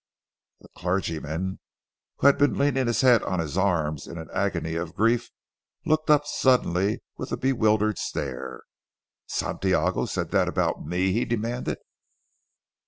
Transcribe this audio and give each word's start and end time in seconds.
The 0.61 0.69
clergyman, 0.75 1.59
who 2.17 2.25
had 2.25 2.39
been 2.39 2.57
leaning 2.57 2.87
his 2.87 3.01
head 3.01 3.21
on 3.21 3.37
his 3.39 3.55
arms 3.55 4.07
in 4.07 4.17
an 4.17 4.29
agony 4.33 4.73
of 4.73 4.95
grief, 4.95 5.29
looked 5.85 6.09
up 6.09 6.25
suddenly 6.25 7.03
with 7.17 7.31
a 7.31 7.37
bewildered 7.37 7.99
stare. 7.99 8.63
"Santiago 9.27 10.05
said 10.07 10.31
that 10.31 10.47
about 10.47 10.83
me?" 10.83 11.11
he 11.11 11.23
demanded. 11.23 11.77